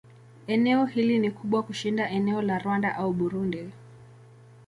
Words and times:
Eneo 0.47 0.85
hili 0.85 1.19
ni 1.19 1.31
kubwa 1.31 1.63
kushinda 1.63 2.09
eneo 2.09 2.41
la 2.41 2.59
Rwanda 2.59 2.95
au 2.95 3.13
Burundi. 3.13 3.69